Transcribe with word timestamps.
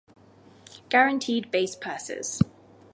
Guaranteed 0.89 1.51
base 1.51 1.75
purses 1.75 2.41